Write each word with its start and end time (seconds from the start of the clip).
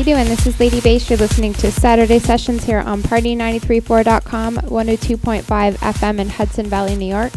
you 0.00 0.14
doing? 0.14 0.24
This 0.24 0.46
is 0.46 0.58
Lady 0.58 0.80
Bass. 0.80 1.10
You're 1.10 1.18
listening 1.18 1.52
to 1.52 1.70
Saturday 1.70 2.18
Sessions 2.18 2.64
here 2.64 2.78
on 2.78 3.02
Party934.com, 3.02 4.56
102.5 4.56 5.42
FM 5.74 6.18
in 6.18 6.30
Hudson 6.30 6.64
Valley, 6.64 6.96
New 6.96 7.04
York. 7.04 7.34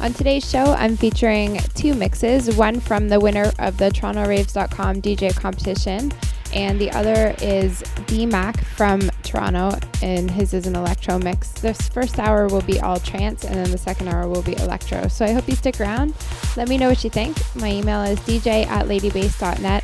On 0.00 0.10
today's 0.14 0.48
show, 0.48 0.72
I'm 0.72 0.96
featuring 0.96 1.58
two 1.74 1.92
mixes, 1.92 2.56
one 2.56 2.80
from 2.80 3.10
the 3.10 3.20
winner 3.20 3.52
of 3.58 3.76
the 3.76 3.90
TorontoRaves.com 3.90 5.02
DJ 5.02 5.36
competition, 5.36 6.10
and 6.54 6.80
the 6.80 6.90
other 6.92 7.34
is 7.42 7.82
DmaC 8.06 8.64
from 8.64 9.02
Toronto, 9.22 9.78
and 10.00 10.30
his 10.30 10.54
is 10.54 10.66
an 10.66 10.76
electro 10.76 11.18
mix. 11.18 11.50
This 11.52 11.90
first 11.90 12.18
hour 12.18 12.46
will 12.46 12.62
be 12.62 12.80
all 12.80 13.00
trance, 13.00 13.44
and 13.44 13.54
then 13.54 13.70
the 13.70 13.76
second 13.76 14.08
hour 14.08 14.26
will 14.28 14.42
be 14.42 14.56
electro. 14.56 15.08
So 15.08 15.26
I 15.26 15.32
hope 15.32 15.46
you 15.46 15.56
stick 15.56 15.78
around. 15.78 16.14
Let 16.56 16.70
me 16.70 16.78
know 16.78 16.88
what 16.88 17.04
you 17.04 17.10
think. 17.10 17.36
My 17.54 17.70
email 17.70 18.02
is 18.02 18.18
dj 18.20 18.66
at 18.66 18.86
ladybass.net, 18.86 19.81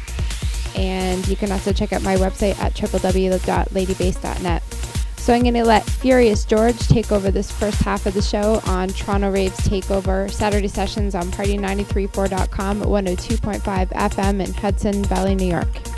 and 0.78 1.26
you 1.26 1.36
can 1.36 1.50
also 1.50 1.72
check 1.72 1.92
out 1.92 2.02
my 2.02 2.14
website 2.16 2.58
at 2.60 2.72
www.ladybass.net. 2.74 4.62
So 5.16 5.34
I'm 5.34 5.42
going 5.42 5.54
to 5.54 5.64
let 5.64 5.84
Furious 5.84 6.44
George 6.46 6.78
take 6.88 7.12
over 7.12 7.30
this 7.30 7.50
first 7.50 7.82
half 7.82 8.06
of 8.06 8.14
the 8.14 8.22
show 8.22 8.62
on 8.64 8.88
Toronto 8.88 9.30
Raves 9.30 9.58
Takeover 9.68 10.30
Saturday 10.30 10.68
sessions 10.68 11.14
on 11.14 11.24
Party934.com, 11.24 12.80
102.5 12.80 13.88
FM 13.88 14.46
in 14.46 14.54
Hudson 14.54 15.04
Valley, 15.04 15.34
New 15.34 15.48
York. 15.48 15.97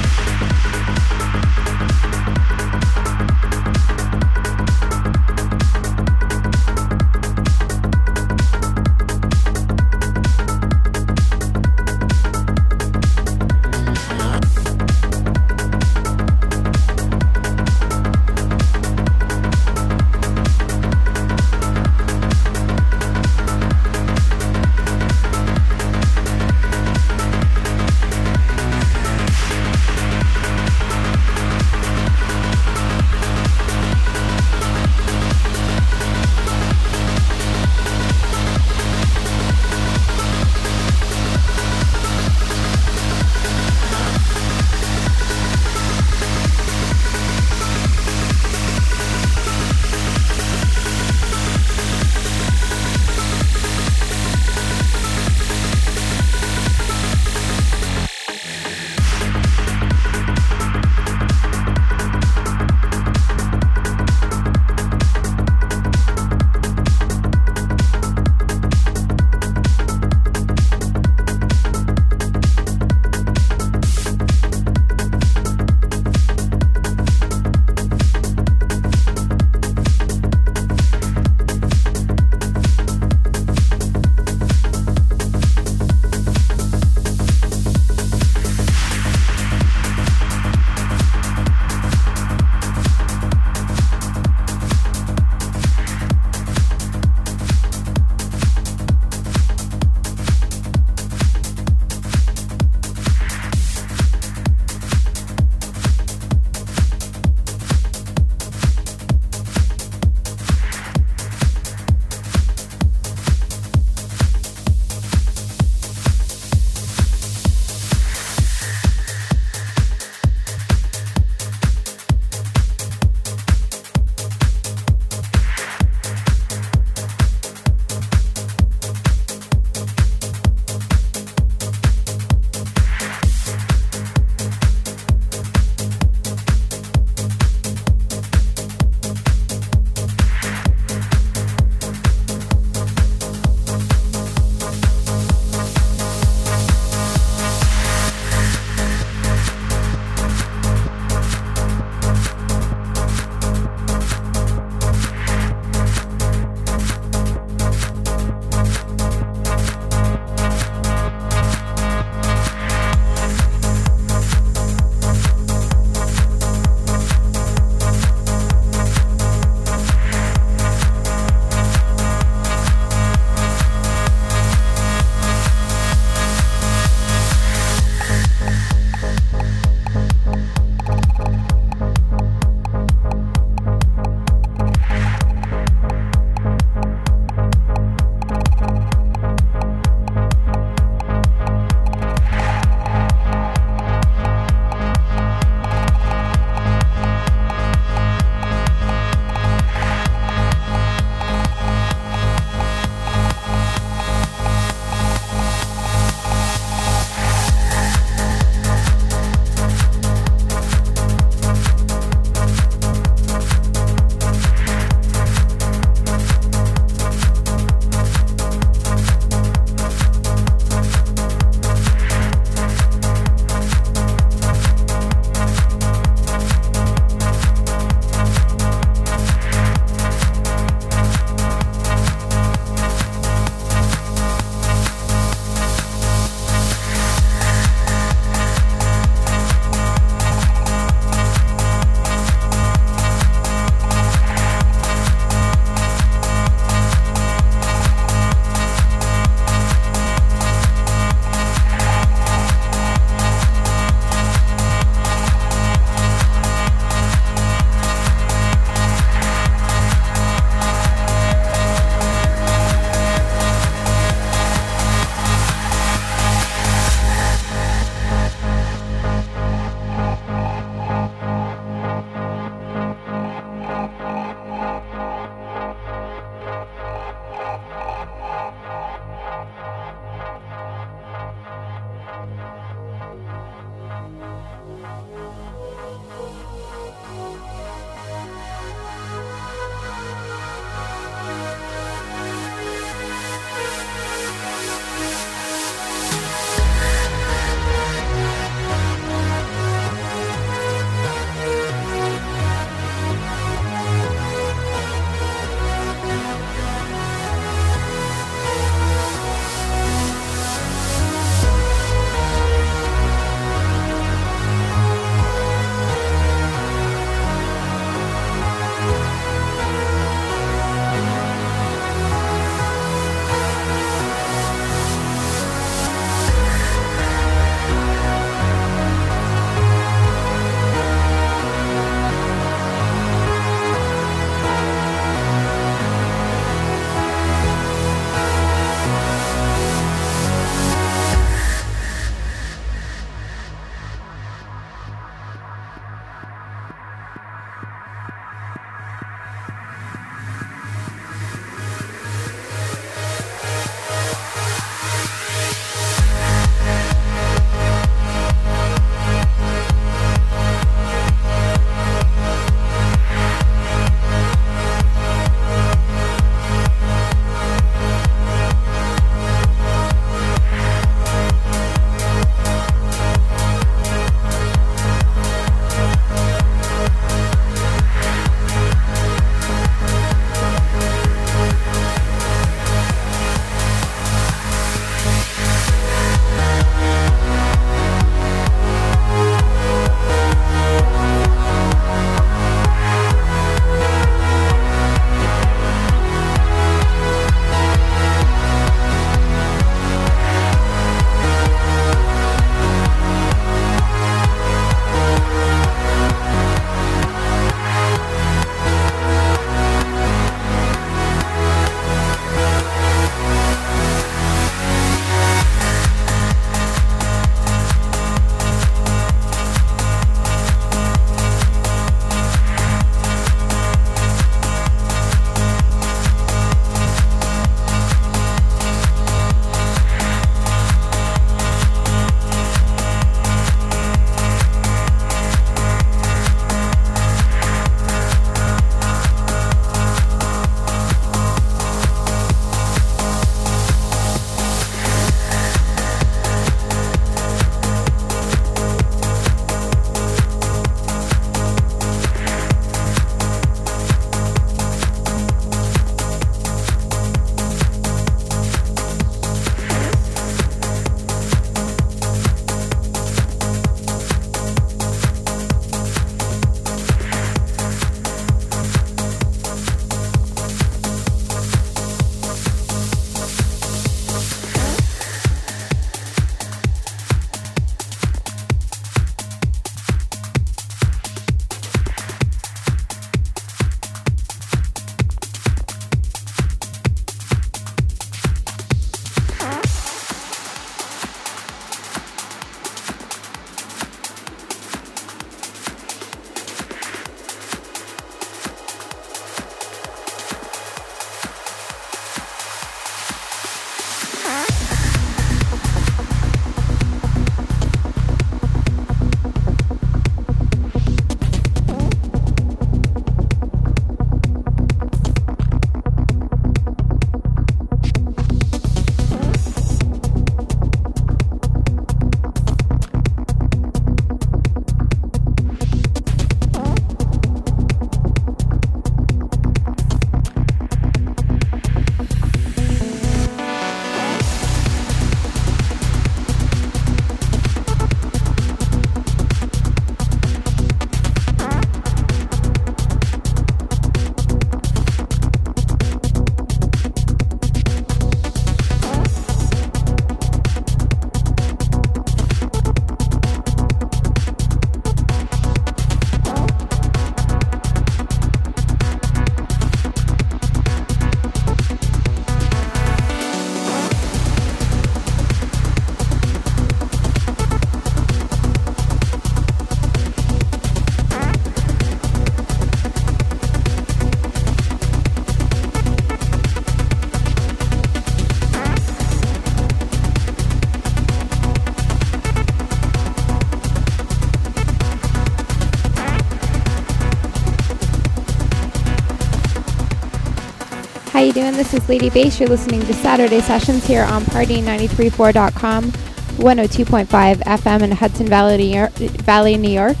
Doing? 591.44 591.56
This 591.58 591.74
is 591.74 591.86
Lady 591.90 592.08
Bass. 592.08 592.40
You're 592.40 592.48
listening 592.48 592.80
to 592.86 592.94
Saturday 592.94 593.40
Sessions 593.40 593.86
here 593.86 594.04
on 594.04 594.22
Party934.com, 594.22 595.90
102.5 595.90 597.36
FM 597.36 597.82
in 597.82 597.90
Hudson 597.90 598.26
Valley, 598.26 598.56
New 598.56 598.74
York. 598.74 598.92
Valley, 598.92 599.58
New 599.58 599.70
York. 599.70 599.96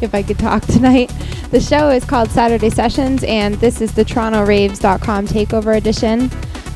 if 0.00 0.14
I 0.14 0.22
could 0.22 0.38
talk 0.38 0.64
tonight. 0.64 1.12
The 1.50 1.60
show 1.60 1.90
is 1.90 2.06
called 2.06 2.30
Saturday 2.30 2.70
Sessions, 2.70 3.24
and 3.24 3.56
this 3.56 3.82
is 3.82 3.92
the 3.92 4.06
TorontoRaves.com 4.06 5.26
Takeover 5.26 5.76
Edition. 5.76 6.30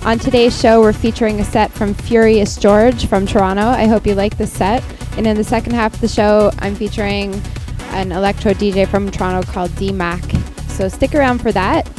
On 0.04 0.18
today's 0.18 0.58
show, 0.60 0.82
we're 0.82 0.92
featuring 0.92 1.40
a 1.40 1.44
set 1.44 1.72
from 1.72 1.94
Furious 1.94 2.58
George 2.58 3.06
from 3.06 3.24
Toronto. 3.24 3.68
I 3.68 3.86
hope 3.86 4.06
you 4.06 4.14
like 4.14 4.36
this 4.36 4.52
set. 4.52 4.84
And 5.16 5.26
in 5.26 5.34
the 5.34 5.44
second 5.44 5.72
half 5.72 5.94
of 5.94 6.02
the 6.02 6.08
show, 6.08 6.50
I'm 6.58 6.74
featuring 6.74 7.40
an 7.92 8.12
electro 8.12 8.52
DJ 8.52 8.86
from 8.86 9.10
Toronto 9.10 9.50
called 9.50 9.70
DmaC. 9.70 10.68
So 10.68 10.88
stick 10.88 11.14
around 11.14 11.38
for 11.38 11.52
that. 11.52 11.90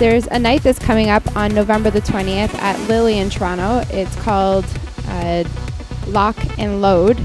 There's 0.00 0.26
a 0.28 0.38
night 0.38 0.62
that's 0.62 0.78
coming 0.78 1.10
up 1.10 1.36
on 1.36 1.54
November 1.54 1.90
the 1.90 2.00
20th 2.00 2.54
at 2.54 2.80
Lily 2.88 3.18
in 3.18 3.28
Toronto. 3.28 3.86
It's 3.94 4.16
called 4.16 4.64
uh, 5.08 5.44
Lock 6.06 6.38
and 6.58 6.80
Load. 6.80 7.20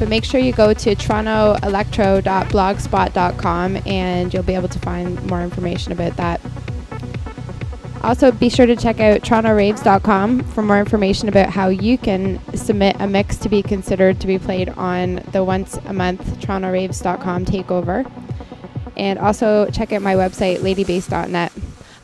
But 0.00 0.08
make 0.08 0.24
sure 0.24 0.40
you 0.40 0.52
go 0.52 0.74
to 0.74 0.96
torontoelectro.blogspot.com 0.96 3.76
and 3.86 4.34
you'll 4.34 4.42
be 4.42 4.56
able 4.56 4.66
to 4.66 4.80
find 4.80 5.24
more 5.30 5.42
information 5.42 5.92
about 5.92 6.16
that. 6.16 6.40
Also, 8.02 8.32
be 8.32 8.48
sure 8.48 8.66
to 8.66 8.74
check 8.74 8.98
out 8.98 9.20
torontoraves.com 9.20 10.40
for 10.40 10.62
more 10.62 10.80
information 10.80 11.28
about 11.28 11.50
how 11.50 11.68
you 11.68 11.96
can 11.96 12.40
submit 12.56 12.96
a 12.98 13.06
mix 13.06 13.36
to 13.36 13.48
be 13.48 13.62
considered 13.62 14.20
to 14.20 14.26
be 14.26 14.40
played 14.40 14.70
on 14.70 15.22
the 15.30 15.44
once 15.44 15.76
a 15.84 15.92
month 15.92 16.40
torontoraves.com 16.40 17.44
takeover. 17.44 18.10
And 18.96 19.20
also 19.20 19.70
check 19.70 19.92
out 19.92 20.02
my 20.02 20.16
website, 20.16 20.58
ladybass.net. 20.58 21.52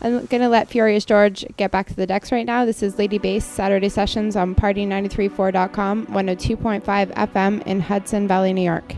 I'm 0.05 0.27
going 0.27 0.43
to 0.43 0.51
let 0.51 0.69
Furious 0.69 1.07
George 1.07 1.47
get 1.57 1.71
back 1.71 1.87
to 1.87 1.95
the 1.95 2.07
decks 2.07 2.31
right 2.31 2.45
now. 2.45 2.67
This 2.67 2.83
is 2.83 2.99
Lady 2.99 3.17
Bass 3.17 3.43
Saturday 3.43 3.88
Sessions 3.88 4.37
on 4.37 4.55
Party934.com, 4.55 6.09
102.5 6.09 6.83
FM 7.14 7.67
in 7.67 7.81
Hudson 7.81 8.29
Valley, 8.29 8.53
New 8.53 8.64
York. 8.64 8.95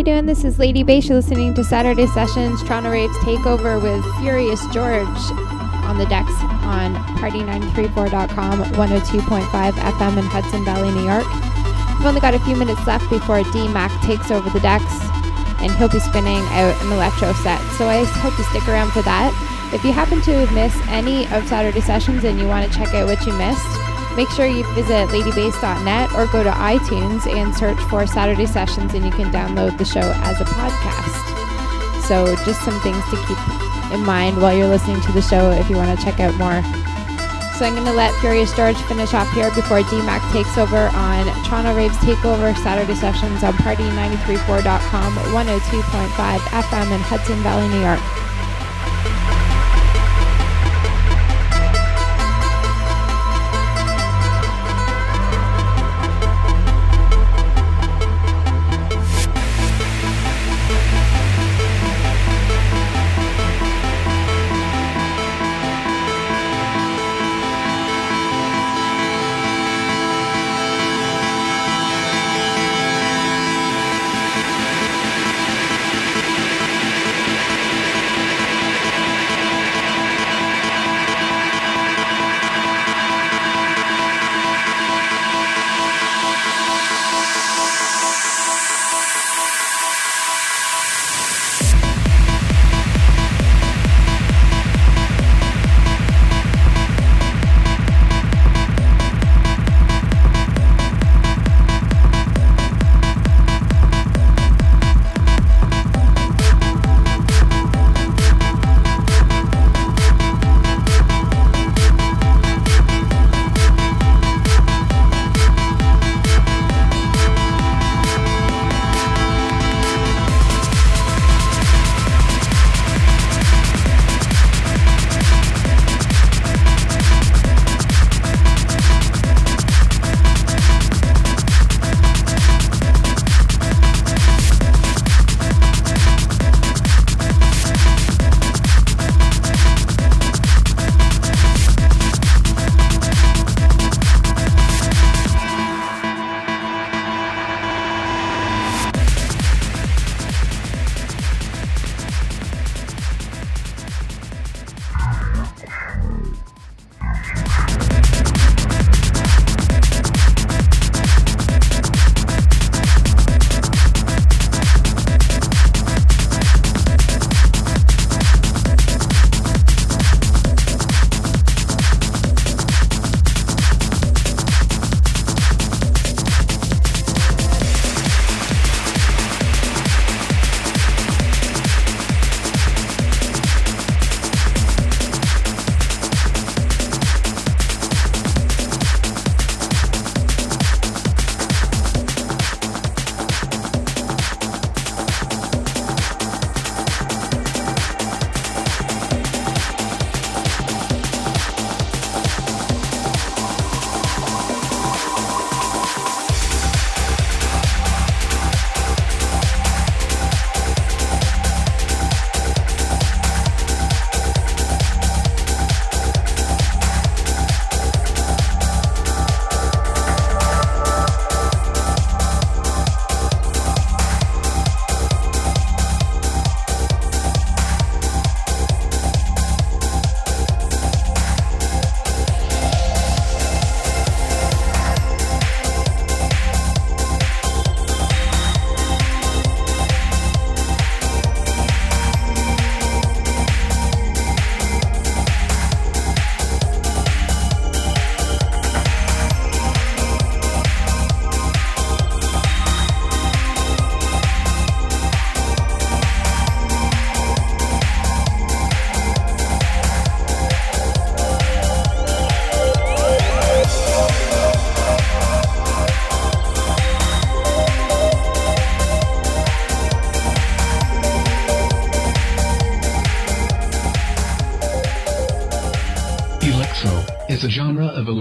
You 0.00 0.04
doing? 0.04 0.24
This 0.24 0.44
is 0.44 0.58
Lady 0.58 0.82
Bass. 0.82 1.08
You're 1.08 1.16
listening 1.16 1.52
to 1.52 1.62
Saturday 1.62 2.06
Sessions 2.06 2.62
Toronto 2.62 2.90
Raves 2.90 3.14
Takeover 3.18 3.76
with 3.82 4.02
Furious 4.22 4.64
George 4.72 5.04
on 5.84 5.98
the 5.98 6.06
decks 6.06 6.32
on 6.64 6.94
Party934.com, 7.20 8.62
102.5 8.62 9.72
FM 9.72 10.16
in 10.16 10.24
Hudson 10.24 10.64
Valley, 10.64 10.90
New 10.94 11.04
York. 11.04 11.26
We've 11.98 12.06
only 12.06 12.22
got 12.22 12.32
a 12.32 12.38
few 12.38 12.56
minutes 12.56 12.80
left 12.86 13.10
before 13.10 13.42
DmaC 13.42 14.00
takes 14.00 14.30
over 14.30 14.48
the 14.48 14.60
decks, 14.60 14.90
and 15.60 15.70
he'll 15.72 15.90
be 15.90 16.00
spinning 16.00 16.40
out 16.48 16.74
an 16.80 16.92
electro 16.92 17.34
set. 17.34 17.60
So 17.76 17.86
I 17.86 18.04
hope 18.24 18.38
you 18.38 18.44
stick 18.44 18.66
around 18.68 18.92
for 18.92 19.02
that. 19.02 19.36
If 19.74 19.84
you 19.84 19.92
happen 19.92 20.22
to 20.22 20.50
miss 20.52 20.74
any 20.88 21.26
of 21.26 21.46
Saturday 21.46 21.82
Sessions 21.82 22.24
and 22.24 22.40
you 22.40 22.48
want 22.48 22.66
to 22.66 22.72
check 22.74 22.94
out 22.94 23.06
what 23.06 23.26
you 23.26 23.34
missed, 23.34 23.79
Make 24.16 24.28
sure 24.30 24.46
you 24.46 24.64
visit 24.74 25.08
ladybass.net 25.08 26.12
or 26.14 26.26
go 26.26 26.42
to 26.42 26.50
iTunes 26.50 27.26
and 27.32 27.54
search 27.54 27.78
for 27.88 28.06
Saturday 28.06 28.46
Sessions, 28.46 28.92
and 28.94 29.04
you 29.04 29.12
can 29.12 29.30
download 29.30 29.78
the 29.78 29.84
show 29.84 30.12
as 30.24 30.40
a 30.40 30.44
podcast. 30.44 32.02
So, 32.02 32.34
just 32.44 32.60
some 32.62 32.78
things 32.80 33.02
to 33.10 33.16
keep 33.26 33.38
in 33.92 34.04
mind 34.04 34.42
while 34.42 34.56
you're 34.56 34.68
listening 34.68 35.00
to 35.02 35.12
the 35.12 35.22
show 35.22 35.52
if 35.52 35.70
you 35.70 35.76
want 35.76 35.96
to 35.96 36.04
check 36.04 36.18
out 36.18 36.34
more. 36.34 36.60
So, 37.54 37.66
I'm 37.66 37.74
going 37.74 37.86
to 37.86 37.92
let 37.92 38.12
Furious 38.20 38.54
George 38.56 38.76
finish 38.90 39.14
off 39.14 39.30
here 39.32 39.50
before 39.54 39.80
DmaC 39.82 40.32
takes 40.32 40.58
over 40.58 40.90
on 40.92 41.26
Toronto 41.44 41.76
Raves 41.76 41.96
Takeover 41.98 42.56
Saturday 42.64 42.96
Sessions 42.96 43.44
on 43.44 43.52
Party934.com, 43.54 45.12
102.5 45.14 46.38
FM 46.38 46.94
in 46.94 47.00
Hudson 47.00 47.36
Valley, 47.42 47.68
New 47.68 47.80
York. 47.80 48.00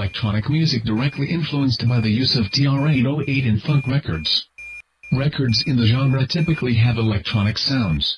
Electronic 0.09 0.49
music 0.49 0.83
directly 0.85 1.29
influenced 1.29 1.87
by 1.87 1.99
the 1.99 2.09
use 2.09 2.35
of 2.35 2.49
TR-808 2.49 3.45
in 3.45 3.59
funk 3.59 3.85
records. 3.85 4.49
Records 5.13 5.63
in 5.67 5.77
the 5.77 5.85
genre 5.85 6.25
typically 6.25 6.73
have 6.73 6.97
electronic 6.97 7.59
sounds. 7.59 8.17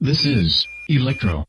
This 0.00 0.24
is 0.24 0.64
Electro. 0.88 1.44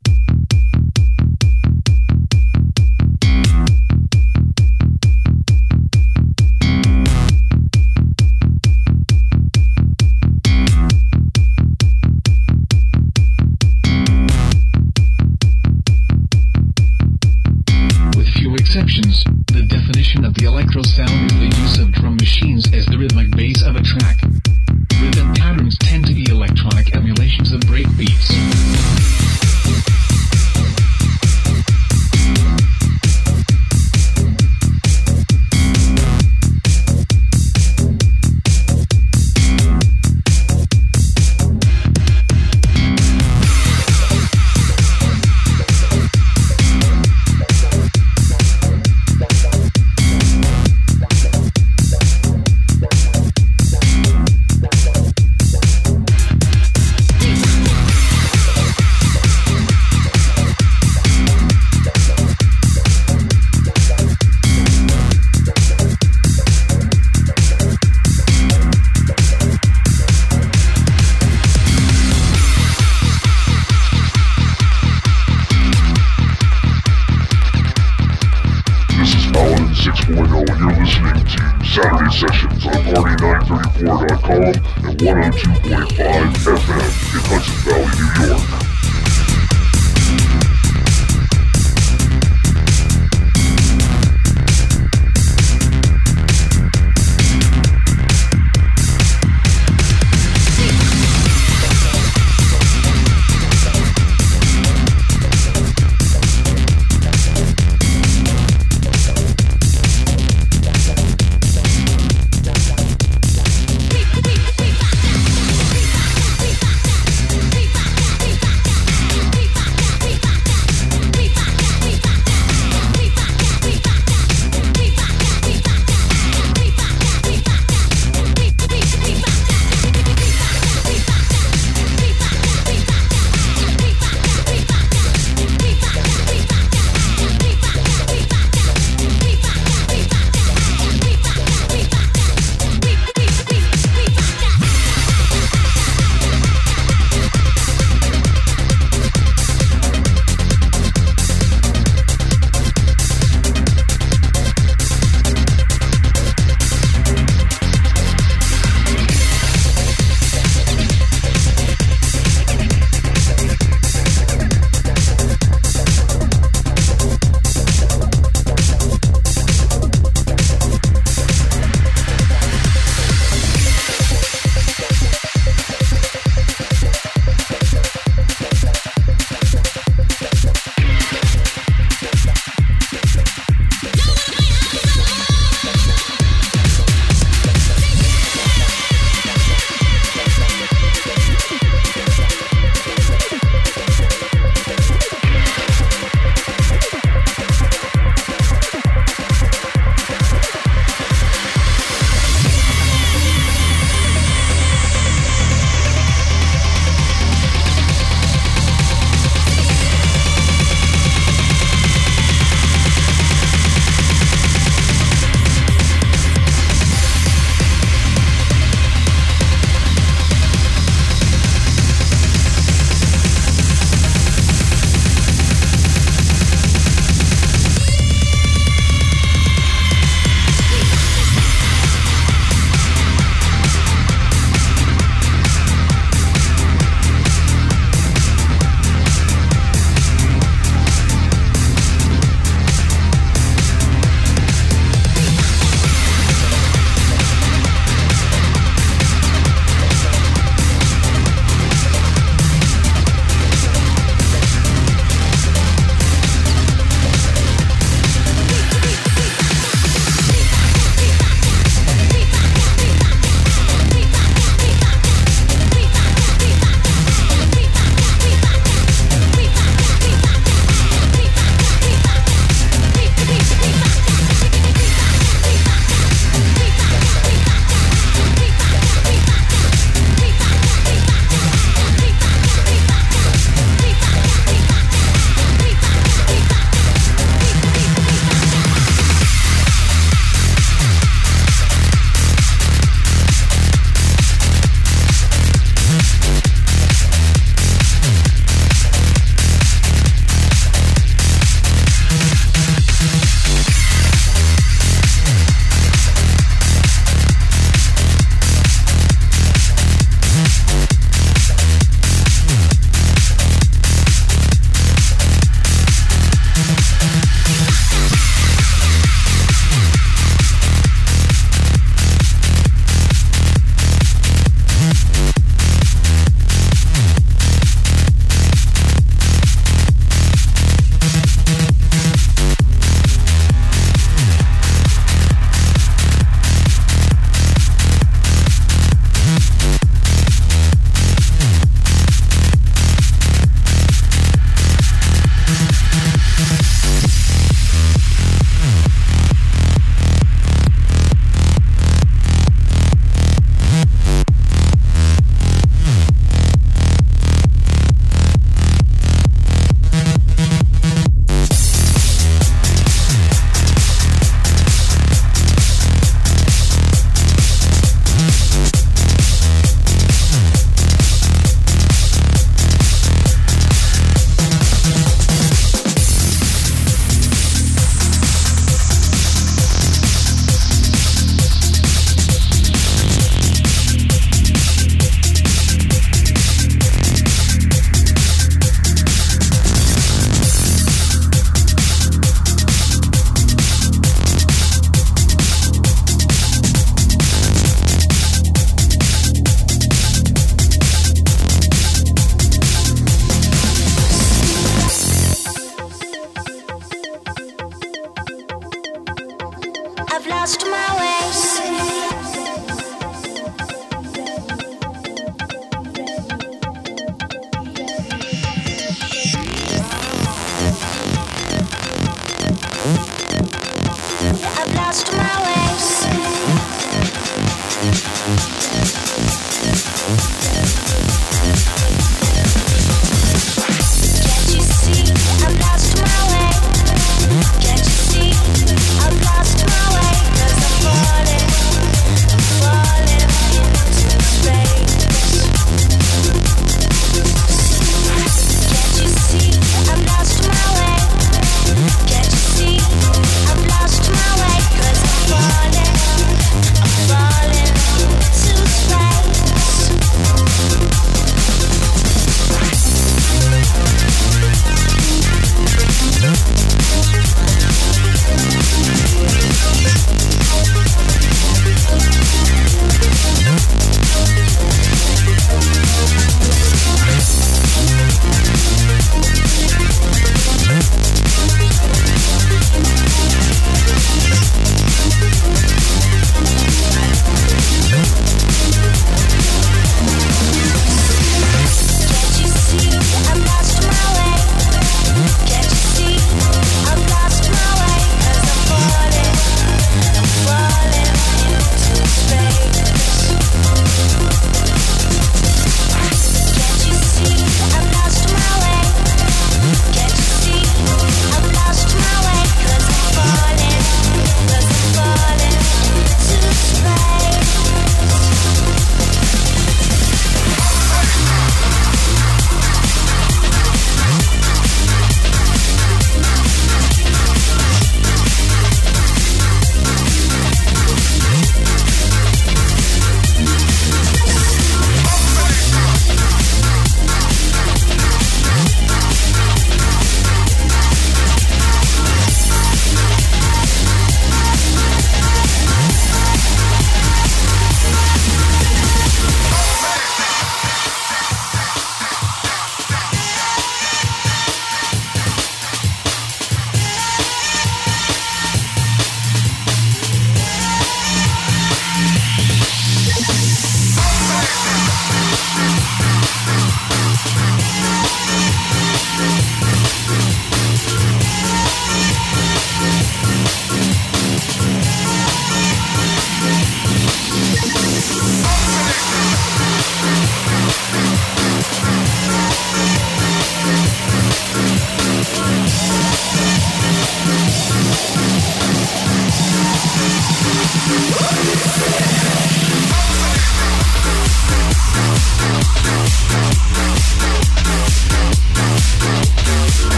sound 20.84 21.32
with 21.32 21.40
the 21.40 21.62
use 21.62 21.80
of 21.80 21.92
drum 21.92 22.16
machines. 22.16 22.66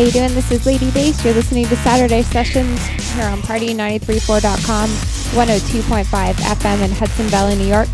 You 0.00 0.10
doing? 0.10 0.34
This 0.34 0.50
is 0.50 0.64
Lady 0.64 0.90
Bass. 0.92 1.22
You're 1.22 1.34
listening 1.34 1.66
to 1.66 1.76
Saturday 1.76 2.22
Sessions 2.22 2.82
here 3.12 3.26
on 3.26 3.42
Party934.com, 3.42 4.88
102.5 4.88 6.34
FM 6.34 6.82
in 6.82 6.90
Hudson 6.90 7.26
Valley, 7.26 7.54
New 7.56 7.66
York. 7.66 7.90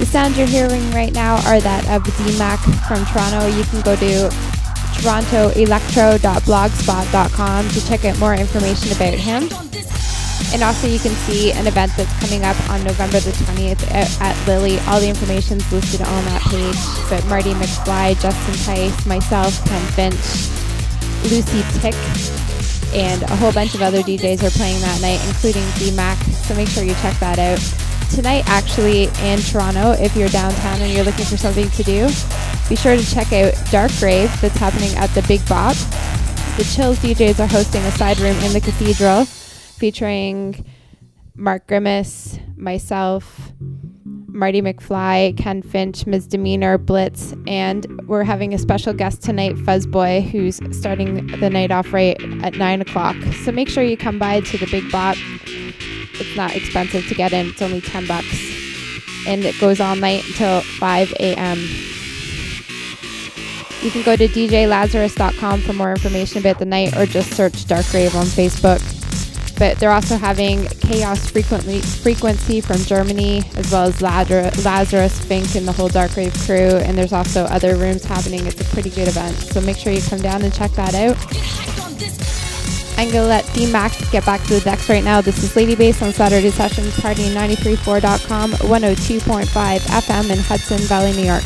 The 0.00 0.06
sounds 0.06 0.36
you're 0.36 0.48
hearing 0.48 0.90
right 0.90 1.12
now 1.12 1.36
are 1.46 1.60
that 1.60 1.86
of 1.94 2.02
DmaC 2.02 2.88
from 2.88 3.06
Toronto. 3.06 3.46
You 3.56 3.62
can 3.70 3.82
go 3.82 3.94
to 3.94 4.28
torontoelectro.blogspot.com 4.98 7.68
to 7.68 7.86
check 7.86 8.04
out 8.04 8.18
more 8.18 8.34
information 8.34 8.90
about 8.90 9.14
him. 9.14 9.48
And 10.52 10.64
also, 10.64 10.88
you 10.88 10.98
can 10.98 11.14
see 11.28 11.52
an 11.52 11.68
event 11.68 11.92
that's 11.96 12.12
coming 12.18 12.44
up 12.44 12.58
on 12.68 12.82
November 12.82 13.20
the 13.20 13.30
20th 13.30 13.88
at, 13.92 14.10
Lily. 14.48 14.80
All 14.88 14.98
the 14.98 15.08
information 15.08 15.58
is 15.58 15.72
listed 15.72 16.02
on 16.02 16.24
that 16.24 16.42
page. 16.42 16.76
But 17.08 17.24
Marty 17.28 17.52
McFly, 17.52 18.20
Justin 18.20 18.56
Tice, 18.64 19.06
myself, 19.06 19.64
Ken 19.66 19.86
Finch, 19.92 20.48
Lucy 21.24 21.62
Tick, 21.80 21.94
and 22.94 23.22
a 23.22 23.36
whole 23.36 23.52
bunch 23.52 23.74
of 23.74 23.82
other 23.82 24.02
DJs 24.02 24.42
are 24.42 24.50
playing 24.50 24.80
that 24.80 25.00
night, 25.00 25.20
including 25.28 25.62
DmaC. 25.76 26.16
So 26.46 26.54
make 26.54 26.68
sure 26.68 26.84
you 26.84 26.94
check 26.94 27.18
that 27.20 27.38
out. 27.38 27.58
Tonight, 28.14 28.44
actually, 28.46 29.04
in 29.22 29.38
Toronto, 29.40 29.92
if 29.92 30.16
you're 30.16 30.28
downtown 30.28 30.80
and 30.80 30.92
you're 30.92 31.04
looking 31.04 31.26
for 31.26 31.36
something 31.36 31.68
to 31.70 31.82
do, 31.82 32.08
be 32.68 32.76
sure 32.76 32.96
to 32.96 33.04
check 33.04 33.32
out 33.32 33.54
Dark 33.70 33.92
Grave 33.98 34.30
that's 34.40 34.56
happening 34.56 34.94
at 34.96 35.08
the 35.10 35.22
Big 35.28 35.46
Bop. 35.48 35.76
The 36.56 36.64
Chills 36.74 36.98
DJs 36.98 37.38
are 37.40 37.46
hosting 37.46 37.82
a 37.82 37.90
side 37.92 38.18
room 38.20 38.36
in 38.38 38.52
the 38.52 38.60
cathedral 38.60 39.24
featuring 39.24 40.66
Mark 41.34 41.66
Grimace, 41.68 42.38
myself, 42.56 43.47
Marty 44.38 44.62
McFly, 44.62 45.36
Ken 45.36 45.62
Finch, 45.62 46.06
Misdemeanor, 46.06 46.78
Blitz, 46.78 47.34
and 47.48 47.86
we're 48.06 48.22
having 48.22 48.54
a 48.54 48.58
special 48.58 48.92
guest 48.92 49.20
tonight, 49.20 49.56
Fuzzboy, 49.56 50.30
who's 50.30 50.60
starting 50.70 51.26
the 51.40 51.50
night 51.50 51.72
off 51.72 51.92
right 51.92 52.16
at 52.44 52.54
9 52.54 52.80
o'clock. 52.80 53.16
So 53.44 53.50
make 53.50 53.68
sure 53.68 53.82
you 53.82 53.96
come 53.96 54.16
by 54.20 54.40
to 54.40 54.56
the 54.56 54.66
Big 54.66 54.90
Bop. 54.92 55.16
It's 56.20 56.36
not 56.36 56.54
expensive 56.54 57.08
to 57.08 57.14
get 57.16 57.32
in, 57.32 57.48
it's 57.48 57.60
only 57.60 57.80
10 57.80 58.06
bucks. 58.06 58.40
And 59.26 59.44
it 59.44 59.58
goes 59.58 59.80
all 59.80 59.96
night 59.96 60.24
until 60.28 60.60
5 60.60 61.12
a.m. 61.18 61.58
You 63.82 63.90
can 63.90 64.02
go 64.04 64.14
to 64.14 64.28
djlazarus.com 64.28 65.60
for 65.62 65.72
more 65.72 65.90
information 65.90 66.38
about 66.38 66.60
the 66.60 66.64
night 66.64 66.96
or 66.96 67.06
just 67.06 67.32
search 67.34 67.66
Dark 67.66 67.86
Grave 67.90 68.14
on 68.14 68.26
Facebook 68.26 68.97
but 69.58 69.78
they're 69.78 69.90
also 69.90 70.16
having 70.16 70.66
Chaos 70.66 71.30
Frequency 71.30 72.60
from 72.60 72.76
Germany, 72.78 73.42
as 73.56 73.70
well 73.72 73.84
as 73.84 74.00
Lazarus, 74.00 75.18
Fink, 75.24 75.54
and 75.56 75.66
the 75.66 75.72
whole 75.72 75.88
Dark 75.88 76.12
Grave 76.14 76.34
crew. 76.46 76.56
And 76.56 76.96
there's 76.96 77.12
also 77.12 77.44
other 77.44 77.76
rooms 77.76 78.04
happening. 78.04 78.46
It's 78.46 78.60
a 78.60 78.64
pretty 78.72 78.90
good 78.90 79.08
event. 79.08 79.36
So 79.36 79.60
make 79.60 79.76
sure 79.76 79.92
you 79.92 80.02
come 80.02 80.20
down 80.20 80.42
and 80.42 80.54
check 80.54 80.70
that 80.72 80.94
out. 80.94 81.16
I'm 82.98 83.10
to 83.12 83.22
let 83.22 83.44
D 83.54 83.70
Max 83.70 84.10
get 84.10 84.26
back 84.26 84.42
to 84.44 84.54
the 84.54 84.60
decks 84.60 84.88
right 84.88 85.04
now. 85.04 85.20
This 85.20 85.42
is 85.44 85.54
Lady 85.54 85.76
Bass 85.76 86.02
on 86.02 86.12
Saturday 86.12 86.50
Sessions, 86.50 86.96
party934.com, 86.96 88.50
102.5 88.52 89.78
FM 89.78 90.30
in 90.30 90.38
Hudson 90.38 90.78
Valley, 90.78 91.12
New 91.12 91.24
York. 91.24 91.44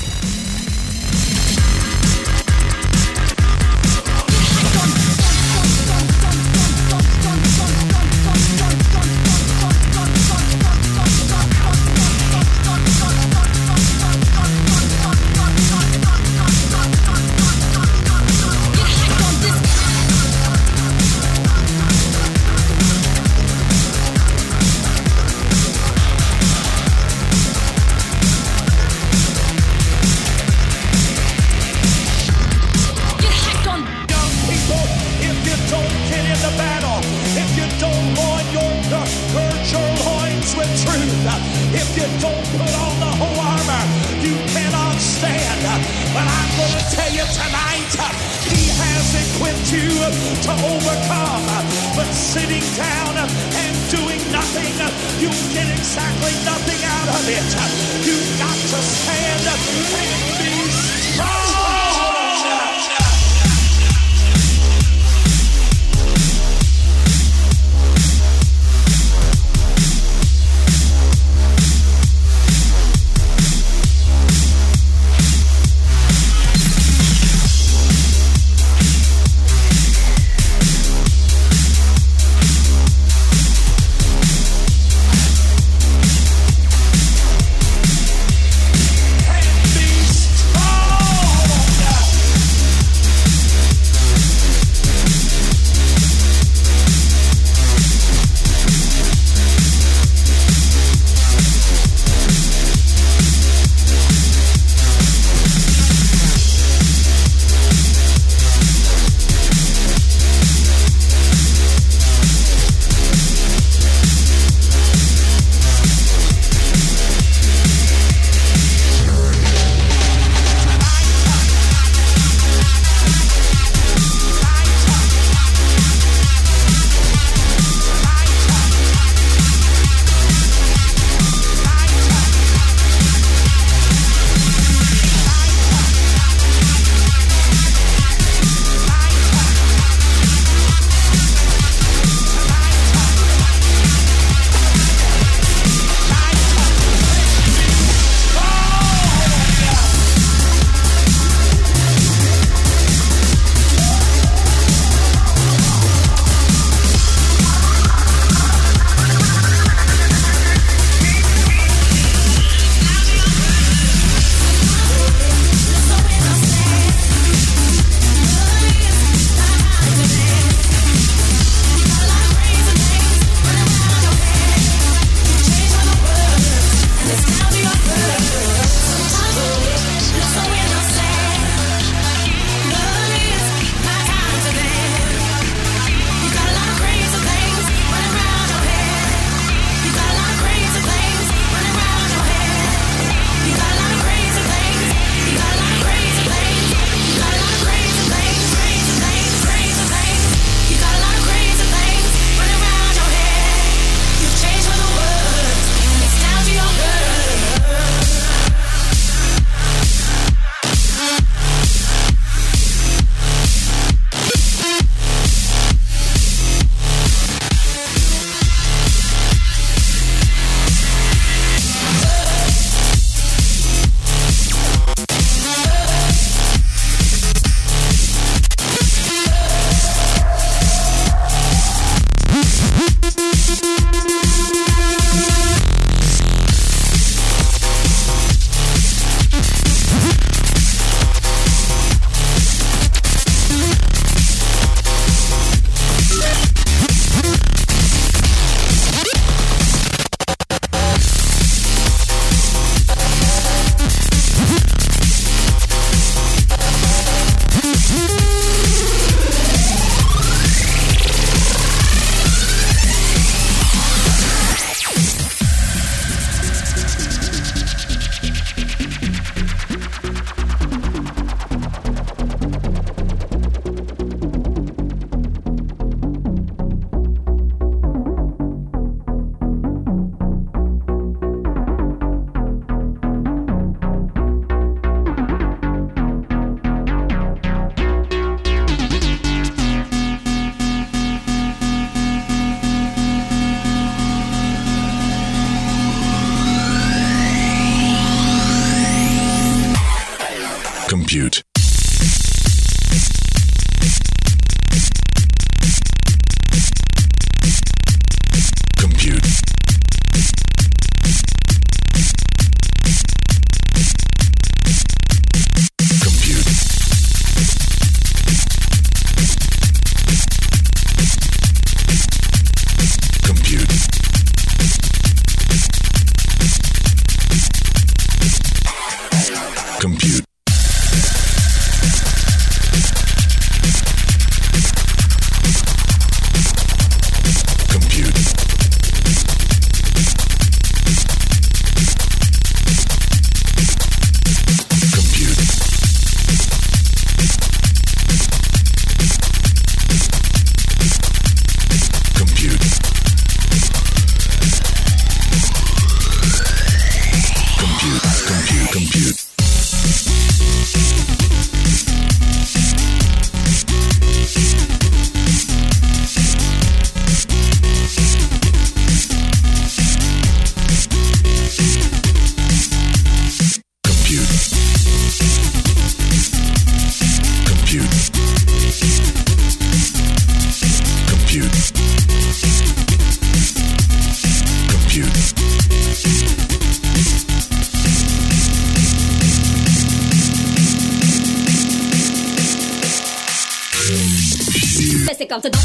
out 395.33 395.43
the 395.43 395.51
door. 395.51 395.62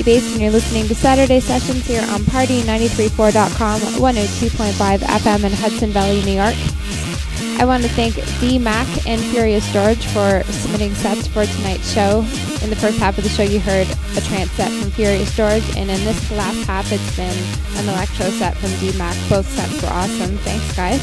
Lady 0.00 0.18
Bass, 0.18 0.32
and 0.32 0.40
you're 0.40 0.50
listening 0.50 0.86
to 0.88 0.94
Saturday 0.94 1.40
Sessions 1.40 1.86
here 1.86 2.00
on 2.00 2.20
Party934.com, 2.20 3.80
102.5 3.80 4.98
FM 4.98 5.44
in 5.44 5.52
Hudson 5.52 5.90
Valley, 5.90 6.22
New 6.22 6.32
York. 6.32 6.54
I 7.60 7.66
want 7.66 7.82
to 7.82 7.88
thank 7.90 8.14
DmaC 8.40 9.06
and 9.06 9.20
Furious 9.20 9.70
George 9.74 10.02
for 10.06 10.42
submitting 10.44 10.94
sets 10.94 11.26
for 11.26 11.44
tonight's 11.44 11.92
show. 11.92 12.20
In 12.62 12.70
the 12.70 12.76
first 12.76 12.96
half 12.98 13.18
of 13.18 13.24
the 13.24 13.30
show, 13.30 13.42
you 13.42 13.60
heard 13.60 13.86
a 14.16 14.22
trance 14.22 14.50
set 14.52 14.72
from 14.72 14.90
Furious 14.90 15.36
George, 15.36 15.68
and 15.76 15.90
in 15.90 16.02
this 16.06 16.30
last 16.30 16.64
half, 16.66 16.90
it's 16.90 17.16
been 17.16 17.36
an 17.76 17.86
electro 17.90 18.30
set 18.30 18.56
from 18.56 18.70
DmaC. 18.80 19.28
Both 19.28 19.48
sets 19.48 19.82
were 19.82 19.90
awesome. 19.90 20.38
Thanks, 20.38 20.74
guys. 20.74 21.02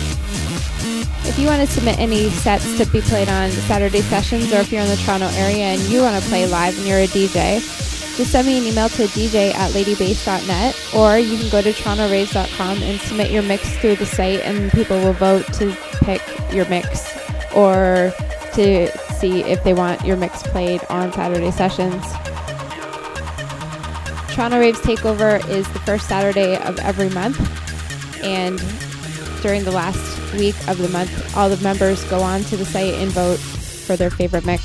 If 1.29 1.37
you 1.37 1.45
want 1.45 1.61
to 1.61 1.67
submit 1.67 1.99
any 1.99 2.29
sets 2.29 2.77
to 2.79 2.85
be 2.87 3.01
played 3.01 3.29
on 3.29 3.51
Saturday 3.51 4.01
sessions, 4.01 4.51
or 4.51 4.57
if 4.57 4.71
you're 4.71 4.81
in 4.81 4.89
the 4.89 4.95
Toronto 4.95 5.27
area 5.33 5.65
and 5.65 5.81
you 5.83 6.01
want 6.01 6.19
to 6.19 6.27
play 6.29 6.47
live 6.47 6.75
and 6.79 6.87
you're 6.87 6.99
a 6.99 7.07
DJ, 7.07 7.76
just 8.17 8.31
send 8.31 8.47
me 8.47 8.57
an 8.57 8.63
email 8.63 8.89
to 8.89 9.03
dj 9.05 9.53
at 9.53 9.71
ladybass.net 9.73 10.75
or 10.95 11.19
you 11.19 11.37
can 11.37 11.49
go 11.49 11.61
to 11.61 11.71
torontoraves.com 11.71 12.81
and 12.81 12.99
submit 13.01 13.29
your 13.29 13.43
mix 13.43 13.77
through 13.77 13.95
the 13.95 14.07
site 14.07 14.39
and 14.39 14.71
people 14.71 14.97
will 14.97 15.13
vote 15.13 15.45
to 15.53 15.71
pick 15.99 16.21
your 16.51 16.67
mix 16.67 17.15
or 17.55 18.11
to 18.53 18.89
see 19.19 19.43
if 19.43 19.63
they 19.63 19.73
want 19.75 20.03
your 20.03 20.17
mix 20.17 20.41
played 20.41 20.83
on 20.89 21.13
Saturday 21.13 21.51
sessions. 21.51 22.03
Toronto 24.33 24.59
Raves 24.59 24.79
Takeover 24.79 25.47
is 25.47 25.71
the 25.73 25.79
first 25.79 26.07
Saturday 26.07 26.57
of 26.57 26.79
every 26.79 27.09
month 27.09 27.39
and 28.23 28.59
during 29.43 29.63
the 29.63 29.71
last 29.71 30.33
week 30.33 30.55
of 30.67 30.79
the 30.79 30.89
month 30.89 31.37
all 31.37 31.49
the 31.49 31.63
members 31.63 32.03
go 32.05 32.21
on 32.21 32.41
to 32.45 32.57
the 32.57 32.65
site 32.65 32.95
and 32.95 33.11
vote 33.11 33.37
for 33.37 33.95
their 33.95 34.09
favorite 34.09 34.43
mix. 34.43 34.63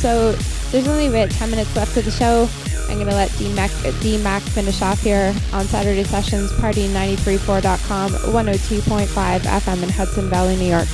So 0.00 0.36
there's 0.70 0.88
only 0.88 1.06
about 1.06 1.30
10 1.30 1.50
minutes 1.50 1.74
left 1.76 1.96
of 1.96 2.04
the 2.04 2.10
show. 2.10 2.48
I'm 2.88 2.96
going 2.96 3.08
to 3.08 3.14
let 3.14 3.30
DmaC, 3.30 3.90
DmaC 4.00 4.40
finish 4.50 4.80
off 4.82 5.00
here 5.00 5.34
on 5.52 5.66
Saturday 5.66 6.04
Sessions, 6.04 6.52
party934.com, 6.52 8.10
102.5 8.12 9.40
FM 9.40 9.82
in 9.82 9.88
Hudson 9.88 10.28
Valley, 10.28 10.56
New 10.56 10.66
York. 10.66 10.88